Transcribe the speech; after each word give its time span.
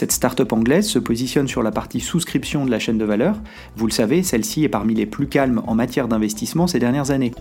Cette 0.00 0.12
start-up 0.12 0.50
anglaise 0.54 0.88
se 0.88 0.98
positionne 0.98 1.46
sur 1.46 1.62
la 1.62 1.72
partie 1.72 2.00
souscription 2.00 2.64
de 2.64 2.70
la 2.70 2.78
chaîne 2.78 2.96
de 2.96 3.04
valeur. 3.04 3.38
Vous 3.76 3.86
le 3.86 3.92
savez, 3.92 4.22
celle-ci 4.22 4.64
est 4.64 4.70
parmi 4.70 4.94
les 4.94 5.04
plus 5.04 5.28
calmes 5.28 5.62
en 5.66 5.74
matière 5.74 6.08
d'investissement 6.08 6.66
ces 6.66 6.78
dernières 6.78 7.10
années. 7.10 7.32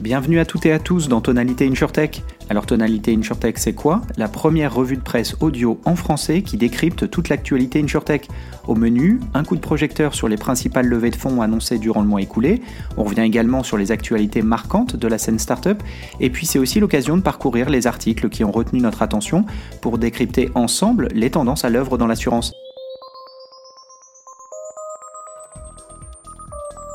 Bienvenue 0.00 0.38
à 0.38 0.46
toutes 0.46 0.64
et 0.64 0.72
à 0.72 0.78
tous 0.78 1.08
dans 1.08 1.20
Tonalité 1.20 1.68
InsurTech. 1.68 2.22
Alors 2.48 2.64
Tonalité 2.64 3.14
InsurTech 3.14 3.58
c'est 3.58 3.74
quoi? 3.74 4.00
La 4.16 4.28
première 4.28 4.74
revue 4.74 4.96
de 4.96 5.02
presse 5.02 5.36
audio 5.40 5.78
en 5.84 5.94
français 5.94 6.40
qui 6.40 6.56
décrypte 6.56 7.10
toute 7.10 7.28
l'actualité 7.28 7.82
InsurTech. 7.82 8.26
Au 8.66 8.74
menu, 8.74 9.20
un 9.34 9.44
coup 9.44 9.56
de 9.56 9.60
projecteur 9.60 10.14
sur 10.14 10.26
les 10.26 10.38
principales 10.38 10.86
levées 10.86 11.10
de 11.10 11.16
fonds 11.16 11.42
annoncées 11.42 11.78
durant 11.78 12.00
le 12.00 12.08
mois 12.08 12.22
écoulé. 12.22 12.62
On 12.96 13.04
revient 13.04 13.20
également 13.20 13.62
sur 13.62 13.76
les 13.76 13.92
actualités 13.92 14.40
marquantes 14.40 14.96
de 14.96 15.06
la 15.06 15.18
scène 15.18 15.38
startup. 15.38 15.82
Et 16.18 16.30
puis 16.30 16.46
c'est 16.46 16.58
aussi 16.58 16.80
l'occasion 16.80 17.18
de 17.18 17.22
parcourir 17.22 17.68
les 17.68 17.86
articles 17.86 18.30
qui 18.30 18.42
ont 18.42 18.52
retenu 18.52 18.80
notre 18.80 19.02
attention 19.02 19.44
pour 19.82 19.98
décrypter 19.98 20.50
ensemble 20.54 21.08
les 21.12 21.28
tendances 21.28 21.66
à 21.66 21.68
l'œuvre 21.68 21.98
dans 21.98 22.06
l'assurance. 22.06 22.54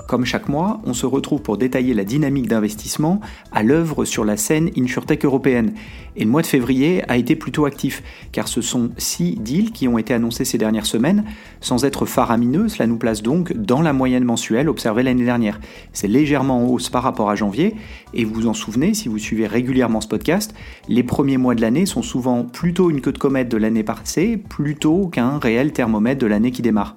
Comme 0.08 0.24
chaque 0.24 0.50
mois, 0.50 0.82
on 0.86 0.94
se 0.94 1.08
retrouve 1.08 1.42
pour 1.42 1.58
détailler 1.58 1.96
la 1.96 2.04
dynamique 2.04 2.48
d'investissement 2.48 3.22
à 3.52 3.64
l'œuvre 3.64 4.06
sur 4.06 4.24
la 4.24 4.38
scène 4.38 4.70
InsurTech 4.78 5.26
européenne. 5.26 5.74
Et 6.16 6.24
le 6.24 6.30
mois 6.30 6.44
de 6.44 6.48
février 6.48 7.02
a 7.10 7.18
été 7.18 7.36
plutôt 7.36 7.66
actif, 7.66 8.04
car 8.32 8.48
ce 8.48 8.62
sont 8.62 8.92
six 8.98 9.36
deals 9.36 9.72
qui 9.72 9.88
ont 9.88 9.98
été 9.98 10.14
annoncés 10.14 10.46
ces 10.46 10.60
dernières 10.60 10.86
semaines. 10.86 11.26
Sans 11.60 11.86
être 11.86 12.06
faramineux, 12.06 12.68
cela 12.70 12.86
nous 12.86 12.98
place 12.98 13.24
donc 13.24 13.54
dans 13.54 13.82
la 13.82 13.94
moyenne 13.94 14.24
mensuelle 14.24 14.70
observée 14.70 15.02
l'année 15.02 15.26
dernière. 15.26 15.60
C'est 15.92 16.08
légèrement 16.08 16.64
en 16.64 16.68
hausse 16.68 16.90
par 16.90 17.02
rapport 17.02 17.32
à 17.32 17.36
janvier, 17.36 17.76
et 18.14 18.26
vous 18.26 18.34
vous 18.36 18.48
en 18.48 18.54
souvenez 18.54 18.94
si 18.94 19.10
vous 19.10 19.18
suivez 19.18 19.48
régulièrement 19.48 20.02
ce 20.02 20.08
podcast, 20.08 20.54
les 20.88 21.04
premiers 21.04 21.38
mois 21.38 21.56
de 21.56 21.62
l'année 21.62 21.88
sont 21.88 22.04
souvent 22.04 22.44
plutôt 22.44 22.92
une 22.92 23.02
queue 23.02 23.12
de 23.12 23.18
comète 23.18 23.50
de 23.50 23.58
l'année 23.58 23.84
passée, 23.84 24.38
plutôt 24.38 25.08
qu'un 25.08 25.40
réel 25.40 25.74
thermomètre 25.74 26.22
de 26.22 26.28
l'année 26.28 26.52
qui 26.52 26.62
démarre. 26.62 26.96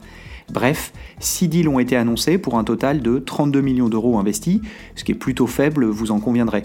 Bref, 0.50 0.92
6 1.20 1.48
deals 1.48 1.68
ont 1.68 1.78
été 1.78 1.96
annoncés 1.96 2.38
pour 2.38 2.58
un 2.58 2.64
total 2.64 3.00
de 3.00 3.18
32 3.18 3.60
millions 3.60 3.88
d'euros 3.88 4.18
investis, 4.18 4.60
ce 4.96 5.04
qui 5.04 5.12
est 5.12 5.16
plutôt 5.16 5.46
faible, 5.46 5.86
vous 5.86 6.10
en 6.10 6.20
conviendrez. 6.20 6.64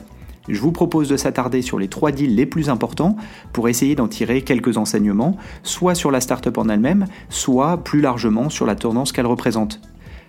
Je 0.50 0.59
vous 0.59 0.72
propose 0.73 1.08
de 1.08 1.16
s'attarder 1.16 1.62
sur 1.62 1.80
les 1.80 1.88
trois 1.88 2.11
deals 2.11 2.36
les 2.36 2.45
plus 2.45 2.70
importants 2.70 3.16
pour 3.54 3.70
essayer 3.70 3.95
d'en 3.95 4.09
tirer 4.09 4.42
quelques 4.42 4.78
enseignements, 4.78 5.38
soit 5.64 5.95
sur 5.95 6.11
la 6.11 6.20
startup 6.20 6.58
en 6.58 6.67
elle-même, 6.67 7.06
soit 7.30 7.78
plus 7.78 8.02
largement 8.02 8.50
sur 8.50 8.66
la 8.66 8.76
tendance 8.76 9.14
qu'elle 9.14 9.26
représente. 9.26 9.80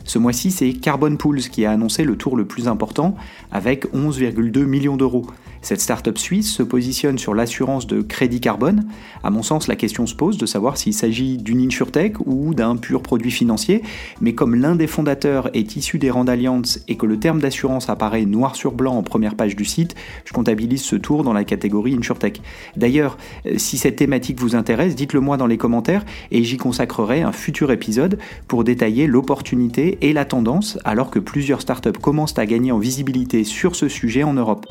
Ce 0.05 0.19
mois-ci, 0.19 0.50
c'est 0.50 0.74
Carbon 0.74 1.16
Pools 1.16 1.41
qui 1.41 1.64
a 1.64 1.70
annoncé 1.70 2.05
le 2.05 2.16
tour 2.16 2.36
le 2.36 2.44
plus 2.44 2.69
important 2.69 3.16
avec 3.50 3.86
11,2 3.94 4.64
millions 4.64 4.98
d'euros. 4.98 5.27
Cette 5.64 5.80
start-up 5.80 6.19
suisse 6.19 6.52
se 6.52 6.62
positionne 6.62 7.16
sur 7.16 7.33
l'assurance 7.33 7.86
de 7.86 8.02
crédit 8.02 8.38
carbone. 8.38 8.86
À 9.22 9.30
mon 9.30 9.42
sens, 9.42 9.66
la 9.66 9.77
question 9.77 10.06
se 10.06 10.14
pose 10.14 10.36
de 10.36 10.44
savoir 10.44 10.77
s'il 10.77 10.92
s'agit 10.92 11.38
d'une 11.38 11.66
insurtech 11.66 12.16
ou 12.27 12.52
d'un 12.52 12.77
pur 12.77 13.00
produit 13.00 13.30
financier, 13.30 13.82
mais 14.20 14.34
comme 14.34 14.56
l'un 14.56 14.77
des 14.77 14.86
fondateurs 14.86 15.48
est 15.55 15.75
issu 15.77 15.98
des 15.98 16.10
Rand 16.10 16.27
Alliance 16.27 16.80
et 16.86 16.98
que 16.98 17.06
le 17.06 17.19
terme 17.19 17.41
d'assurance 17.41 17.88
apparaît 17.88 18.27
noir 18.27 18.56
sur 18.56 18.72
blanc 18.72 18.94
en 18.94 19.02
première 19.02 19.36
page 19.36 19.56
du 19.56 19.64
site, 19.64 19.94
je 20.27 20.34
comptabilise 20.34 20.82
ce 20.82 20.97
tour 20.97 21.25
dans 21.25 21.32
la 21.32 21.44
catégorie 21.44 21.94
insurtech. 21.94 22.42
D'ailleurs, 22.77 23.16
si 23.56 23.78
cette 23.78 23.97
thématique 23.97 24.41
vous 24.41 24.56
intéresse, 24.56 24.94
dites-le 24.94 25.20
moi 25.20 25.38
dans 25.38 25.47
les 25.47 25.56
commentaires 25.56 26.05
et 26.30 26.44
j'y 26.44 26.58
consacrerai 26.58 27.22
un 27.22 27.32
futur 27.32 27.70
épisode 27.70 28.19
pour 28.48 28.64
détailler 28.64 29.06
l'opportunité 29.06 29.94
et 30.00 30.12
la 30.12 30.25
tendance 30.25 30.78
alors 30.84 31.11
que 31.11 31.19
plusieurs 31.19 31.61
startups 31.61 31.98
commencent 32.00 32.39
à 32.39 32.47
gagner 32.47 32.73
en 32.73 32.78
visibilité 32.78 33.45
sur 33.45 33.77
ce 33.77 33.89
sujet 33.89 34.23
en 34.23 34.34
Europe. 34.34 34.67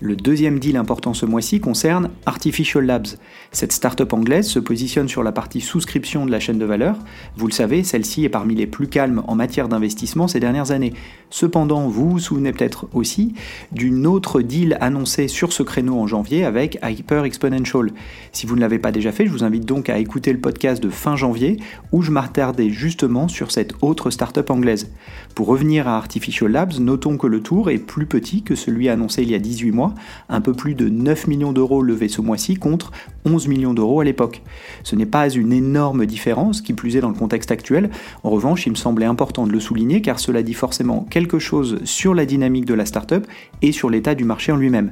Le 0.00 0.14
deuxième 0.14 0.60
deal 0.60 0.76
important 0.76 1.12
ce 1.12 1.26
mois-ci 1.26 1.58
concerne 1.58 2.10
Artificial 2.24 2.86
Labs. 2.86 3.08
Cette 3.50 3.72
start-up 3.72 4.12
anglaise 4.12 4.46
se 4.46 4.60
positionne 4.60 5.08
sur 5.08 5.24
la 5.24 5.32
partie 5.32 5.60
souscription 5.60 6.24
de 6.24 6.30
la 6.30 6.38
chaîne 6.38 6.60
de 6.60 6.64
valeur. 6.64 7.00
Vous 7.36 7.48
le 7.48 7.52
savez, 7.52 7.82
celle-ci 7.82 8.24
est 8.24 8.28
parmi 8.28 8.54
les 8.54 8.68
plus 8.68 8.86
calmes 8.86 9.24
en 9.26 9.34
matière 9.34 9.68
d'investissement 9.68 10.28
ces 10.28 10.38
dernières 10.38 10.70
années. 10.70 10.92
Cependant, 11.30 11.88
vous 11.88 12.10
vous 12.10 12.18
souvenez 12.20 12.52
peut-être 12.52 12.86
aussi 12.92 13.34
d'une 13.72 14.06
autre 14.06 14.40
deal 14.40 14.78
annoncée 14.80 15.26
sur 15.26 15.52
ce 15.52 15.64
créneau 15.64 15.98
en 15.98 16.06
janvier 16.06 16.44
avec 16.44 16.78
Hyper 16.80 17.24
Exponential. 17.24 17.90
Si 18.30 18.46
vous 18.46 18.54
ne 18.54 18.60
l'avez 18.60 18.78
pas 18.78 18.92
déjà 18.92 19.10
fait, 19.10 19.26
je 19.26 19.32
vous 19.32 19.42
invite 19.42 19.64
donc 19.64 19.90
à 19.90 19.98
écouter 19.98 20.32
le 20.32 20.38
podcast 20.38 20.80
de 20.80 20.90
fin 20.90 21.16
janvier 21.16 21.56
où 21.90 22.02
je 22.02 22.12
m'attardais 22.12 22.70
justement 22.70 23.26
sur 23.26 23.50
cette 23.50 23.74
autre 23.82 24.10
start-up 24.10 24.48
anglaise. 24.50 24.92
Pour 25.34 25.48
revenir 25.48 25.88
à 25.88 25.96
Artificial 25.96 26.52
Labs, 26.52 26.78
notons 26.78 27.16
que 27.16 27.26
le 27.26 27.40
tour 27.40 27.68
est 27.68 27.78
plus 27.78 28.06
petit 28.06 28.42
que 28.42 28.54
celui 28.54 28.88
annoncé 28.88 29.22
il 29.22 29.30
y 29.30 29.34
a 29.34 29.40
18 29.40 29.72
mois 29.72 29.87
un 30.28 30.40
peu 30.40 30.52
plus 30.52 30.74
de 30.74 30.88
9 30.88 31.26
millions 31.26 31.52
d'euros 31.52 31.82
levés 31.82 32.08
ce 32.08 32.20
mois-ci 32.20 32.56
contre 32.56 32.92
11 33.24 33.48
millions 33.48 33.74
d'euros 33.74 34.00
à 34.00 34.04
l'époque. 34.04 34.42
Ce 34.84 34.96
n'est 34.96 35.06
pas 35.06 35.28
une 35.28 35.52
énorme 35.52 36.06
différence, 36.06 36.60
qui 36.60 36.72
plus 36.72 36.96
est 36.96 37.00
dans 37.00 37.08
le 37.08 37.14
contexte 37.14 37.50
actuel. 37.50 37.90
En 38.24 38.30
revanche, 38.30 38.66
il 38.66 38.70
me 38.70 38.76
semblait 38.76 39.06
important 39.06 39.46
de 39.46 39.52
le 39.52 39.60
souligner 39.60 40.02
car 40.02 40.18
cela 40.18 40.42
dit 40.42 40.54
forcément 40.54 41.06
quelque 41.10 41.38
chose 41.38 41.78
sur 41.84 42.14
la 42.14 42.26
dynamique 42.26 42.64
de 42.64 42.74
la 42.74 42.86
startup 42.86 43.26
et 43.62 43.72
sur 43.72 43.90
l'état 43.90 44.14
du 44.14 44.24
marché 44.24 44.52
en 44.52 44.56
lui-même. 44.56 44.90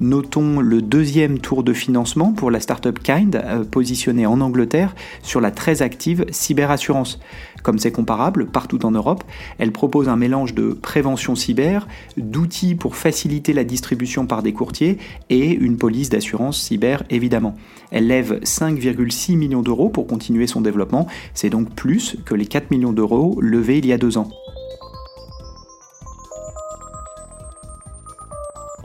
Notons 0.00 0.60
le 0.60 0.82
deuxième 0.82 1.38
tour 1.38 1.62
de 1.62 1.72
financement 1.72 2.32
pour 2.32 2.50
la 2.50 2.60
startup 2.60 2.98
Kind, 3.02 3.36
euh, 3.36 3.64
positionnée 3.64 4.26
en 4.26 4.42
Angleterre 4.42 4.94
sur 5.22 5.40
la 5.40 5.50
très 5.50 5.80
active 5.80 6.26
cyberassurance. 6.30 7.18
Comme 7.62 7.78
c'est 7.78 7.92
comparable 7.92 8.46
partout 8.46 8.84
en 8.84 8.90
Europe, 8.90 9.24
elle 9.58 9.72
propose 9.72 10.10
un 10.10 10.16
mélange 10.16 10.54
de 10.54 10.68
prévention 10.68 11.34
cyber, 11.34 11.88
d'outils 12.18 12.74
pour 12.74 12.94
faciliter 12.94 13.54
la 13.54 13.64
distribution 13.64 14.26
par 14.26 14.42
des 14.42 14.52
courtiers 14.52 14.98
et 15.30 15.50
une 15.50 15.78
police 15.78 16.10
d'assurance 16.10 16.60
cyber 16.60 17.02
évidemment. 17.08 17.54
Elle 17.90 18.06
lève 18.06 18.40
5,6 18.42 19.36
millions 19.36 19.62
d'euros 19.62 19.88
pour 19.88 20.06
continuer 20.06 20.46
son 20.46 20.60
développement, 20.60 21.06
c'est 21.32 21.50
donc 21.50 21.74
plus 21.74 22.16
que 22.26 22.34
les 22.34 22.46
4 22.46 22.70
millions 22.70 22.92
d'euros 22.92 23.38
levés 23.40 23.78
il 23.78 23.86
y 23.86 23.92
a 23.94 23.98
deux 23.98 24.18
ans. 24.18 24.28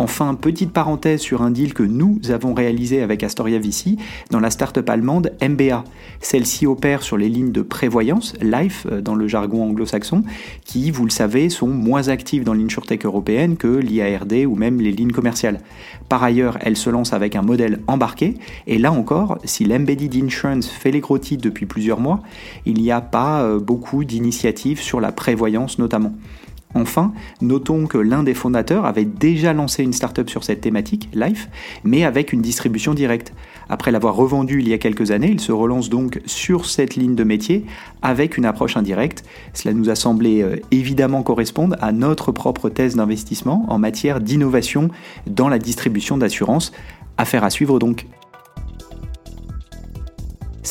Enfin, 0.01 0.33
petite 0.33 0.73
parenthèse 0.73 1.21
sur 1.21 1.43
un 1.43 1.51
deal 1.51 1.75
que 1.75 1.83
nous 1.83 2.19
avons 2.31 2.55
réalisé 2.55 3.03
avec 3.03 3.21
Astoria 3.21 3.59
VC 3.59 3.97
dans 4.31 4.39
la 4.39 4.49
start-up 4.49 4.89
allemande 4.89 5.31
MBA. 5.47 5.83
Celle-ci 6.21 6.65
opère 6.65 7.03
sur 7.03 7.17
les 7.17 7.29
lignes 7.29 7.51
de 7.51 7.61
prévoyance, 7.61 8.33
life 8.41 8.87
euh, 8.91 8.99
dans 8.99 9.13
le 9.13 9.27
jargon 9.27 9.63
anglo-saxon, 9.63 10.23
qui, 10.65 10.89
vous 10.89 11.05
le 11.05 11.11
savez, 11.11 11.49
sont 11.49 11.67
moins 11.67 12.07
actives 12.07 12.43
dans 12.43 12.55
l'insurtech 12.55 13.05
européenne 13.05 13.57
que 13.57 13.67
l'IARD 13.67 14.47
ou 14.47 14.55
même 14.55 14.81
les 14.81 14.91
lignes 14.91 15.11
commerciales. 15.11 15.59
Par 16.09 16.23
ailleurs, 16.23 16.57
elle 16.61 16.77
se 16.77 16.89
lance 16.89 17.13
avec 17.13 17.35
un 17.35 17.43
modèle 17.43 17.79
embarqué, 17.85 18.39
et 18.65 18.79
là 18.79 18.91
encore, 18.91 19.37
si 19.43 19.65
l'embedded 19.65 20.15
insurance 20.15 20.67
fait 20.67 20.89
les 20.89 20.99
gros 20.99 21.19
depuis 21.19 21.67
plusieurs 21.67 21.99
mois, 21.99 22.21
il 22.65 22.81
n'y 22.81 22.91
a 22.91 23.01
pas 23.01 23.43
euh, 23.43 23.59
beaucoup 23.59 24.03
d'initiatives 24.03 24.81
sur 24.81 24.99
la 24.99 25.11
prévoyance 25.11 25.77
notamment. 25.77 26.13
Enfin, 26.73 27.13
notons 27.41 27.87
que 27.87 27.97
l'un 27.97 28.23
des 28.23 28.33
fondateurs 28.33 28.85
avait 28.85 29.05
déjà 29.05 29.53
lancé 29.53 29.83
une 29.83 29.93
startup 29.93 30.29
sur 30.29 30.43
cette 30.43 30.61
thématique, 30.61 31.09
Life, 31.13 31.49
mais 31.83 32.03
avec 32.03 32.33
une 32.33 32.41
distribution 32.41 32.93
directe. 32.93 33.33
Après 33.69 33.91
l'avoir 33.91 34.15
revendu 34.15 34.59
il 34.59 34.67
y 34.67 34.73
a 34.73 34.77
quelques 34.77 35.11
années, 35.11 35.29
il 35.31 35.39
se 35.39 35.51
relance 35.51 35.89
donc 35.89 36.21
sur 36.25 36.65
cette 36.65 36.95
ligne 36.95 37.15
de 37.15 37.23
métier 37.23 37.65
avec 38.01 38.37
une 38.37 38.45
approche 38.45 38.77
indirecte. 38.77 39.23
Cela 39.53 39.73
nous 39.73 39.89
a 39.89 39.95
semblé 39.95 40.41
euh, 40.41 40.57
évidemment 40.71 41.23
correspondre 41.23 41.75
à 41.79 41.91
notre 41.91 42.31
propre 42.31 42.69
thèse 42.69 42.95
d'investissement 42.95 43.65
en 43.69 43.77
matière 43.77 44.19
d'innovation 44.19 44.89
dans 45.27 45.49
la 45.49 45.59
distribution 45.59 46.17
d'assurance. 46.17 46.71
Affaire 47.17 47.43
à 47.43 47.49
suivre 47.49 47.79
donc. 47.79 48.05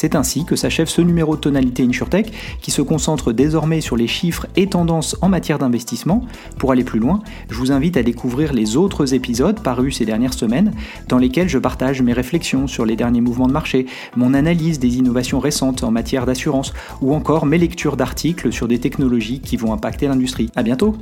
C'est 0.00 0.14
ainsi 0.14 0.46
que 0.46 0.56
s'achève 0.56 0.88
ce 0.88 1.02
numéro 1.02 1.36
de 1.36 1.42
tonalité 1.42 1.82
InsurTech 1.82 2.32
qui 2.62 2.70
se 2.70 2.80
concentre 2.80 3.34
désormais 3.34 3.82
sur 3.82 3.98
les 3.98 4.06
chiffres 4.06 4.46
et 4.56 4.66
tendances 4.66 5.14
en 5.20 5.28
matière 5.28 5.58
d'investissement. 5.58 6.24
Pour 6.56 6.72
aller 6.72 6.84
plus 6.84 6.98
loin, 6.98 7.20
je 7.50 7.56
vous 7.56 7.70
invite 7.70 7.98
à 7.98 8.02
découvrir 8.02 8.54
les 8.54 8.78
autres 8.78 9.12
épisodes 9.12 9.62
parus 9.62 9.98
ces 9.98 10.06
dernières 10.06 10.32
semaines 10.32 10.72
dans 11.08 11.18
lesquels 11.18 11.50
je 11.50 11.58
partage 11.58 12.00
mes 12.00 12.14
réflexions 12.14 12.66
sur 12.66 12.86
les 12.86 12.96
derniers 12.96 13.20
mouvements 13.20 13.46
de 13.46 13.52
marché, 13.52 13.84
mon 14.16 14.32
analyse 14.32 14.78
des 14.78 14.96
innovations 14.96 15.38
récentes 15.38 15.84
en 15.84 15.90
matière 15.90 16.24
d'assurance 16.24 16.72
ou 17.02 17.12
encore 17.12 17.44
mes 17.44 17.58
lectures 17.58 17.98
d'articles 17.98 18.54
sur 18.54 18.68
des 18.68 18.78
technologies 18.78 19.40
qui 19.40 19.58
vont 19.58 19.74
impacter 19.74 20.08
l'industrie. 20.08 20.48
A 20.56 20.62
bientôt 20.62 20.96